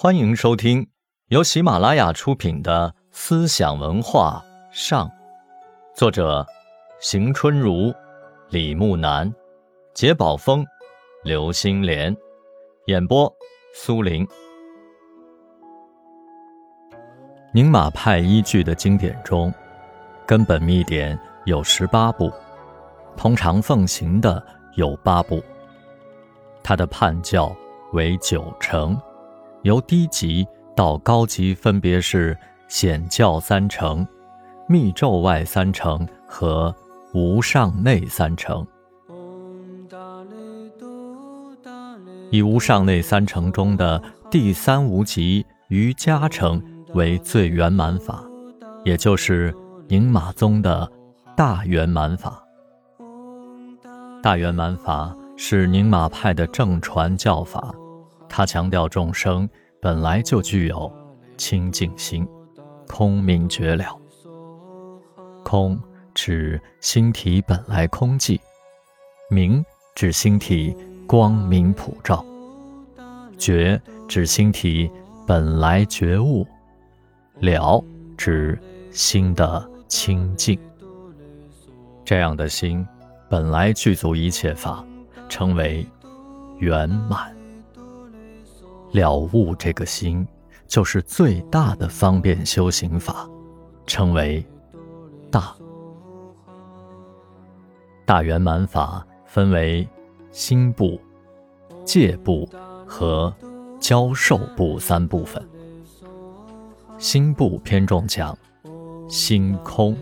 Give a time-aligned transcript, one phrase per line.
[0.00, 0.88] 欢迎收听
[1.26, 4.40] 由喜马拉雅出品的《思想文化
[4.70, 5.08] 上》，
[5.92, 6.46] 作者
[7.00, 7.92] 邢春如、
[8.48, 9.28] 李木南、
[9.94, 10.64] 杰宝峰、
[11.24, 12.16] 刘星莲，
[12.86, 13.28] 演播
[13.74, 14.24] 苏林。
[17.52, 19.52] 宁玛派依据的经典中，
[20.24, 22.32] 根本密典有十八部，
[23.16, 24.40] 通常奉行的
[24.76, 25.42] 有八部。
[26.62, 27.52] 他的判教
[27.94, 28.96] 为九成。
[29.62, 32.36] 由低级到高级，分别是
[32.68, 34.06] 显教三成、
[34.68, 36.74] 密咒外三成和
[37.12, 38.66] 无上内三成。
[42.30, 46.62] 以无上内三成中的第三无极瑜伽成
[46.94, 48.22] 为最圆满法，
[48.84, 49.54] 也就是
[49.88, 50.90] 宁玛宗的
[51.34, 52.44] 大圆满法。
[54.22, 57.74] 大圆满法是宁玛派的正传教法。
[58.28, 59.48] 他强调众生
[59.80, 60.92] 本来就具有
[61.36, 62.26] 清净心，
[62.86, 63.96] 空明绝了。
[65.44, 65.80] 空
[66.14, 68.38] 指心体本来空寂，
[69.30, 72.24] 明指心体光明普照，
[73.38, 74.90] 觉指心体
[75.26, 76.46] 本来觉悟，
[77.40, 77.82] 了
[78.16, 78.58] 指
[78.90, 80.58] 心的清净。
[82.04, 82.86] 这样的心
[83.30, 84.84] 本来具足一切法，
[85.28, 85.86] 称为
[86.58, 87.37] 圆满。
[88.92, 90.26] 了悟这个心，
[90.66, 93.28] 就是最大的方便修行法，
[93.86, 94.44] 称为
[95.30, 95.54] 大。
[98.04, 99.86] 大圆满法分为
[100.30, 100.98] 心部、
[101.84, 102.48] 戒部
[102.86, 103.34] 和
[103.78, 105.46] 教授部三部分。
[106.96, 108.36] 心部偏重讲
[109.08, 109.96] 心空，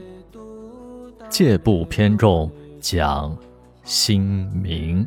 [1.28, 2.50] 戒部偏重
[2.80, 3.36] 讲
[3.82, 4.22] 心
[4.54, 5.06] 明，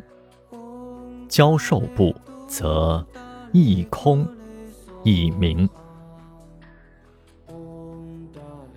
[1.28, 2.14] 教授部
[2.46, 3.04] 则。
[3.52, 4.24] 一空，
[5.02, 5.68] 一明。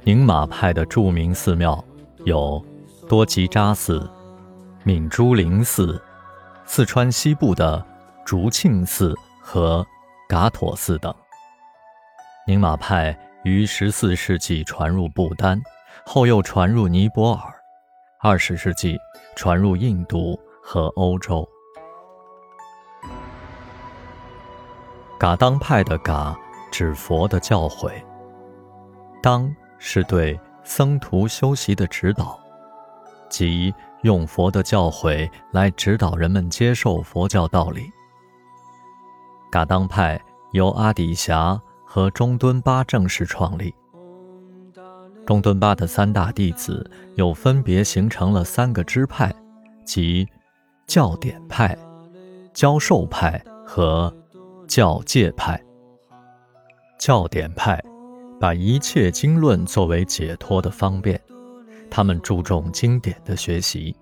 [0.04, 1.84] 宁玛派的著名寺庙
[2.26, 2.64] 有
[3.08, 4.10] 多吉扎寺、
[4.84, 6.02] 敏珠林寺、
[6.66, 7.86] 四川西部的
[8.26, 9.86] 竹庆寺和
[10.28, 11.14] 噶妥寺等。
[12.48, 15.62] 宁玛派于十四世纪传入不丹，
[16.04, 17.54] 后又传入尼泊尔，
[18.20, 18.98] 二十世纪
[19.36, 21.48] 传入印度和欧洲。
[25.24, 26.38] 噶当派的“噶”
[26.70, 27.94] 指佛的教诲
[29.24, 32.38] ，“当”是对僧徒修习的指导，
[33.30, 37.90] 即用佛的教诲来指导人们接受佛教道理。
[39.50, 41.58] 噶当派由阿底峡
[41.88, 43.74] 和中敦巴正式创立，
[45.26, 49.34] 中敦巴的三大弟子又分别形成了三个支派，
[49.86, 50.28] 即
[50.86, 51.78] 教典派、
[52.54, 54.14] 教授派和。
[54.76, 55.64] 教戒派、
[56.98, 57.80] 教典派，
[58.40, 61.22] 把一切经论作为解脱的方便，
[61.92, 63.96] 他们注重经典的学习；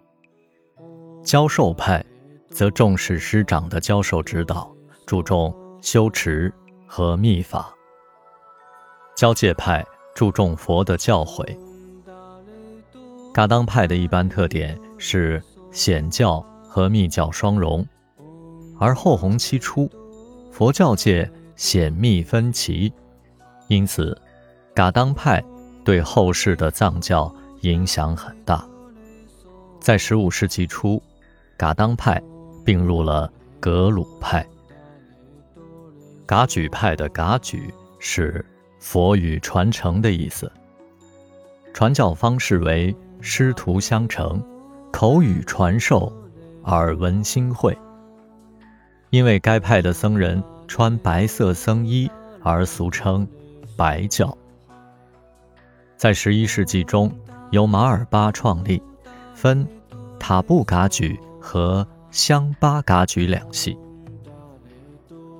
[1.25, 2.01] 教授派
[2.49, 4.73] 则重视师长的教授指导，
[5.05, 6.49] 注重修持
[6.87, 7.75] 和秘法；
[9.13, 11.45] 教戒派注重佛的教诲。
[13.33, 17.85] 噶当派的一般特点是显教和密教双融，
[18.79, 19.91] 而后弘期初。
[20.51, 22.91] 佛教界显密分歧，
[23.67, 24.15] 因此，
[24.75, 25.43] 噶当派
[25.83, 28.63] 对后世的藏教影响很大。
[29.79, 31.01] 在十五世纪初，
[31.57, 32.21] 噶当派
[32.65, 34.45] 并入了格鲁派。
[36.25, 38.45] 噶举派的噶举是
[38.79, 40.51] 佛语传承的意思，
[41.73, 44.43] 传教方式为师徒相承，
[44.91, 46.11] 口语传授，
[46.65, 47.75] 耳闻心会。
[49.11, 52.09] 因为该派的僧人穿白色僧衣，
[52.41, 53.27] 而俗称
[53.75, 54.35] “白教”。
[55.97, 57.11] 在十一世纪中，
[57.51, 58.81] 由马尔巴创立，
[59.35, 59.67] 分
[60.17, 63.77] 塔布噶举和香巴噶举两系。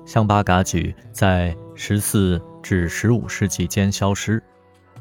[0.04, 4.42] 香巴噶举在十四至十五世纪间消失，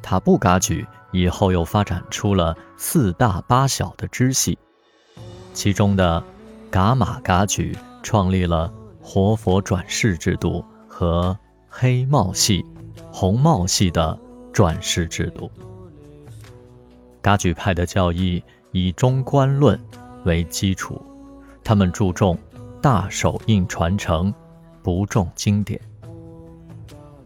[0.01, 4.57] 塔布噶举以后又发展出了四大八小的支系，
[5.53, 6.23] 其中的
[6.69, 7.77] 噶玛噶举。
[8.03, 8.71] 创立了
[9.01, 11.37] 活佛转世制度和
[11.69, 12.65] 黑帽系、
[13.11, 14.17] 红帽系的
[14.51, 15.49] 转世制度。
[17.21, 19.79] 噶举派的教义以中观论
[20.25, 21.01] 为基础，
[21.63, 22.37] 他们注重
[22.81, 24.33] 大手印传承，
[24.81, 25.79] 不重经典。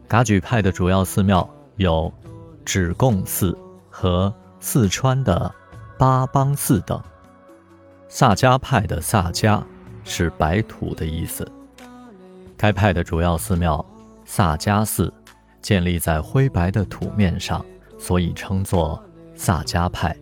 [0.07, 2.11] 噶举派的主要寺庙有
[2.63, 3.57] 止贡寺
[3.89, 5.53] 和四川的
[5.97, 7.01] 八邦寺等。
[8.07, 9.63] 萨迦派的萨迦。
[10.05, 11.45] 是白土的意思。
[12.55, 13.85] 该派的主要寺庙
[14.23, 15.13] 萨迦寺，
[15.61, 17.63] 建立在灰白的土面上，
[17.99, 19.03] 所以称作
[19.35, 20.15] 萨迦派。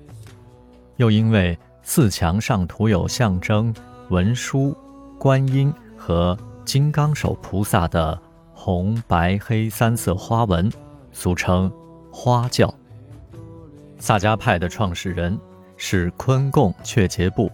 [0.95, 3.73] 又因为寺墙上涂有象征
[4.09, 4.75] 文殊、
[5.19, 8.19] 观音和金刚手菩萨的
[8.53, 10.71] 红、白、黑三色花纹，
[11.11, 11.71] 俗称
[12.11, 12.73] 花教。
[13.99, 15.37] 萨迦派的创始人
[15.77, 17.51] 是昆贡却杰布，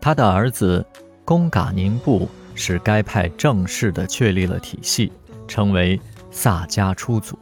[0.00, 0.84] 他的儿子
[1.28, 5.12] 贡嘎宁布使该派正式的确立了体系，
[5.46, 7.38] 称为萨迦初祖。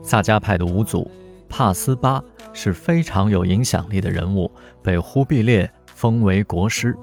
[0.00, 1.10] 萨迦派的五祖
[1.48, 2.22] 帕斯巴
[2.52, 4.48] 是非常有影响力的人物，
[4.80, 6.96] 被忽必烈封为国师。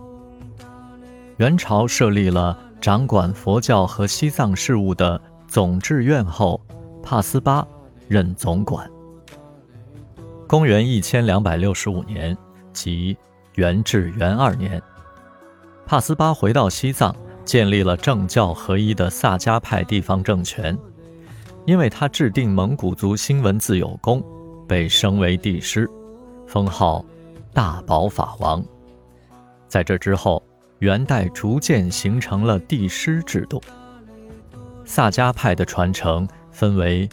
[1.35, 6.61] 元朝设立了掌管佛教和西藏事务的总制院后，
[7.03, 7.67] 帕斯巴
[8.07, 8.89] 任总管。
[10.47, 12.37] 公元一千两百六十五年，
[12.71, 13.17] 即
[13.55, 14.81] 元至元二年，
[15.87, 20.77] 帕斯巴回到西藏，建立了政教合一的萨迦派地方政权。
[21.65, 24.21] 因为他制定蒙古族新文字有功，
[24.67, 25.89] 被升为帝师，
[26.45, 27.03] 封号
[27.53, 28.61] 大宝法王。
[29.69, 30.43] 在这之后，
[30.79, 33.61] 元代逐渐形成了帝师制度。
[34.83, 37.07] 萨迦派的传承分为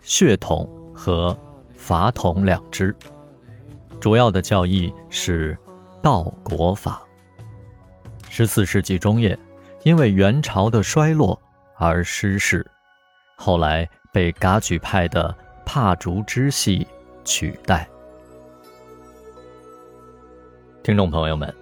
[0.00, 1.36] 血统和。
[1.74, 2.94] 法统两支，
[3.98, 5.56] 主要的教义是
[6.02, 7.02] 道国法。
[8.32, 9.36] 十四世纪中叶，
[9.82, 11.38] 因为元朝的衰落
[11.76, 12.64] 而失势，
[13.36, 15.36] 后来被噶举派的
[15.66, 16.86] 帕竹支系
[17.24, 17.86] 取代。
[20.84, 21.52] 听众朋友们，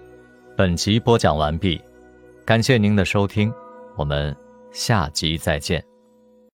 [0.55, 1.81] 本集播讲完毕，
[2.45, 3.51] 感谢您的收听，
[3.95, 4.33] 我们
[4.71, 5.88] 下集再见。